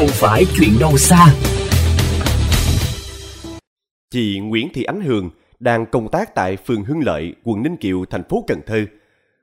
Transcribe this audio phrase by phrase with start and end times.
[0.00, 1.26] không phải chuyện đâu xa.
[4.10, 8.04] Chị Nguyễn Thị Ánh Hường đang công tác tại phường Hưng Lợi, quận Ninh Kiều,
[8.10, 8.86] thành phố Cần Thơ.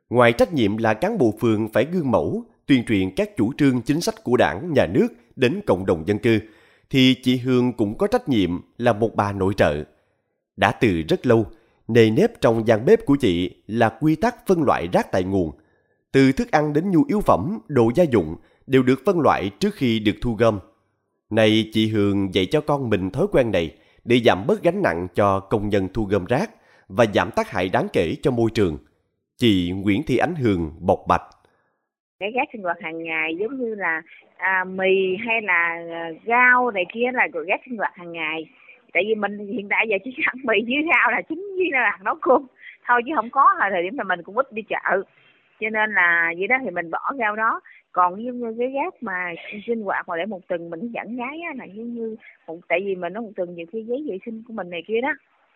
[0.10, 3.82] Ngoài trách nhiệm là cán bộ phường phải gương mẫu, tuyên truyền các chủ trương
[3.82, 6.40] chính sách của đảng, nhà nước đến cộng đồng dân cư,
[6.90, 9.84] thì chị Hương cũng có trách nhiệm là một bà nội trợ.
[10.56, 11.46] Đã từ rất lâu,
[11.88, 15.52] nề nếp trong gian bếp của chị là quy tắc phân loại rác tại nguồn.
[16.12, 18.36] Từ thức ăn đến nhu yếu phẩm, đồ gia dụng
[18.68, 20.60] đều được phân loại trước khi được thu gom.
[21.30, 23.76] Này chị Hương dạy cho con mình thói quen này
[24.06, 26.50] để giảm bớt gánh nặng cho công nhân thu gom rác
[26.88, 28.78] và giảm tác hại đáng kể cho môi trường.
[29.38, 31.22] Chị Nguyễn Thị Ánh Hương bộc bạch.
[32.20, 34.02] Cái rác sinh hoạt hàng ngày giống như là
[34.38, 38.46] à, mì hay là à, rau này kia là rác sinh hoạt hàng ngày
[38.94, 41.98] tại vì mình hiện tại giờ chỉ ăn mì với rau là chính với là
[42.04, 42.46] nấu cơm
[42.88, 45.04] thôi chứ không có là thời điểm là mình cũng ít đi chợ
[45.60, 47.62] cho nên là vậy đó thì mình bỏ rau đó.
[47.92, 49.34] Còn giống như cái rác mà
[49.68, 52.16] sinh hoạt mà để một tuần mình dẫn gái á, là giống như
[52.48, 54.84] một tại vì mình nó một tuần nhiều khi giấy vệ sinh của mình này
[54.88, 55.10] kia đó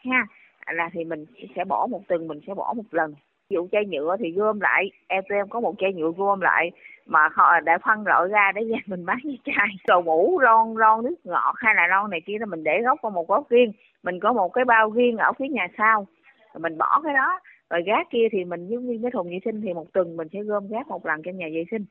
[0.06, 0.26] ha
[0.74, 3.14] là thì mình sẽ bỏ một tuần mình sẽ bỏ một lần.
[3.50, 6.42] Ví dụ chai nhựa thì gom lại em tụi em có một chai nhựa gom
[6.42, 6.72] lại
[7.06, 9.68] mà họ đã phân loại ra để ra mình bán với chai.
[9.88, 13.00] Đồ mũ lon lon nước ngọt hay là lon này kia đó mình để gốc
[13.02, 13.72] vào một góc riêng.
[14.04, 16.08] Mình có một cái bao riêng ở phía nhà sau.
[16.54, 17.40] Rồi mình bỏ cái đó
[17.72, 20.28] rồi rác kia thì mình giống như cái thùng vệ sinh thì một tuần mình
[20.34, 21.86] sẽ gom rác một lần cho nhà vệ sinh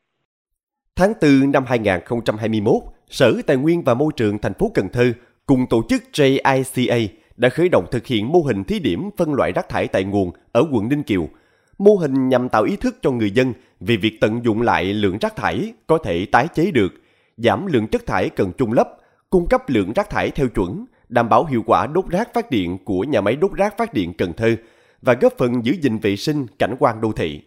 [0.96, 2.74] Tháng 4 năm 2021,
[3.08, 5.12] Sở Tài nguyên và Môi trường thành phố Cần Thơ
[5.46, 9.52] cùng tổ chức JICA đã khởi động thực hiện mô hình thí điểm phân loại
[9.52, 11.28] rác thải tại nguồn ở quận Ninh Kiều.
[11.78, 15.18] Mô hình nhằm tạo ý thức cho người dân về việc tận dụng lại lượng
[15.20, 16.92] rác thải có thể tái chế được,
[17.36, 18.88] giảm lượng chất thải cần chung lấp,
[19.30, 22.78] cung cấp lượng rác thải theo chuẩn, đảm bảo hiệu quả đốt rác phát điện
[22.84, 24.56] của nhà máy đốt rác phát điện Cần Thơ
[25.02, 27.40] và góp phần giữ gìn vệ sinh cảnh quan đô thị.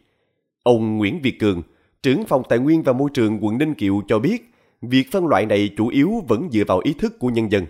[0.64, 1.62] Ông Nguyễn Việt Cường,
[2.04, 5.46] trưởng phòng Tài nguyên và Môi trường quận Ninh Kiều cho biết, việc phân loại
[5.46, 7.66] này chủ yếu vẫn dựa vào ý thức của nhân dân.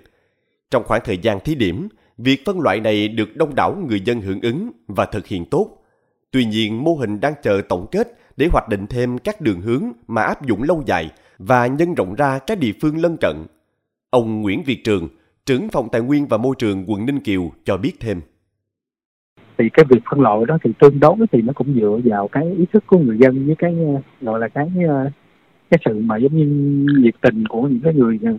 [0.71, 4.21] Trong khoảng thời gian thí điểm, việc phân loại này được đông đảo người dân
[4.21, 5.77] hưởng ứng và thực hiện tốt.
[6.31, 9.91] Tuy nhiên, mô hình đang chờ tổng kết để hoạch định thêm các đường hướng
[10.07, 13.35] mà áp dụng lâu dài và nhân rộng ra các địa phương lân cận.
[14.09, 15.07] Ông Nguyễn Việt Trường,
[15.45, 18.21] trưởng phòng Tài nguyên và Môi trường quận Ninh Kiều cho biết thêm
[19.57, 22.51] thì cái việc phân loại đó thì tương đối thì nó cũng dựa vào cái
[22.57, 23.75] ý thức của người dân với cái,
[24.21, 25.09] gọi là cái ờ,
[25.71, 26.45] cái sự mà giống như
[26.99, 28.31] nhiệt tình của những cái người ờ,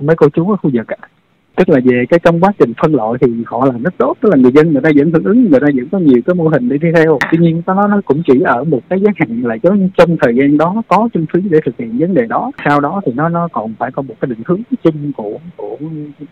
[0.00, 1.08] mấy cô chú ở khu vực ạ.
[1.56, 4.28] Tức là về cái trong quá trình phân loại thì họ làm rất tốt, tức
[4.28, 6.48] là người dân người ta vẫn hưởng ứng, người ta vẫn có nhiều cái mô
[6.48, 7.18] hình để đi theo.
[7.32, 10.34] Tuy nhiên nó nó cũng chỉ ở một cái giới hạn là trong trong thời
[10.36, 12.50] gian đó có kinh phí để thực hiện vấn đề đó.
[12.64, 15.76] Sau đó thì nó nó còn phải có một cái định hướng chung của của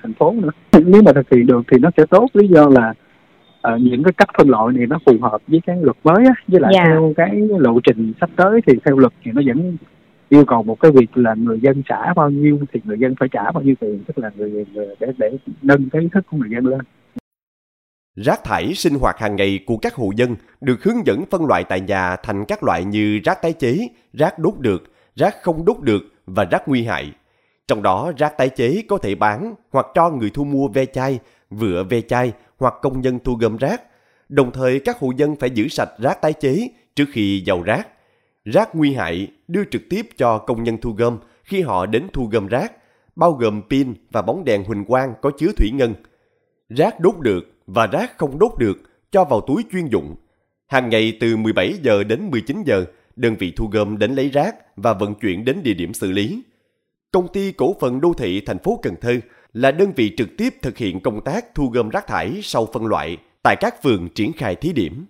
[0.02, 0.50] thành phố nữa.
[0.86, 2.26] Nếu mà thực hiện được thì nó sẽ tốt.
[2.32, 2.94] Lý do là
[3.68, 6.34] uh, những cái cách phân loại này nó phù hợp với cái luật mới á,
[6.48, 6.88] với lại yeah.
[6.88, 6.94] Dạ.
[6.94, 9.76] theo cái lộ trình sắp tới thì theo luật thì nó vẫn
[10.28, 13.28] yêu cầu một cái việc là người dân trả bao nhiêu thì người dân phải
[13.32, 16.36] trả bao nhiêu tiền tức là người, người để để nâng cái ý thức của
[16.36, 16.80] người dân lên
[18.16, 21.64] Rác thải sinh hoạt hàng ngày của các hộ dân được hướng dẫn phân loại
[21.64, 24.82] tại nhà thành các loại như rác tái chế, rác đốt được,
[25.16, 27.12] rác không đốt được và rác nguy hại.
[27.68, 31.18] Trong đó rác tái chế có thể bán hoặc cho người thu mua ve chai,
[31.50, 33.82] vựa ve chai hoặc công nhân thu gom rác.
[34.28, 37.88] Đồng thời các hộ dân phải giữ sạch rác tái chế trước khi giàu rác.
[38.44, 42.28] Rác nguy hại đưa trực tiếp cho công nhân thu gom khi họ đến thu
[42.32, 42.72] gom rác,
[43.16, 45.94] bao gồm pin và bóng đèn huỳnh quang có chứa thủy ngân.
[46.68, 48.76] Rác đốt được và rác không đốt được
[49.12, 50.16] cho vào túi chuyên dụng.
[50.66, 52.84] Hàng ngày từ 17 giờ đến 19 giờ,
[53.16, 56.42] đơn vị thu gom đến lấy rác và vận chuyển đến địa điểm xử lý.
[57.12, 59.20] Công ty cổ phần đô thị thành phố Cần Thơ
[59.52, 62.86] là đơn vị trực tiếp thực hiện công tác thu gom rác thải sau phân
[62.86, 65.06] loại tại các phường triển khai thí điểm.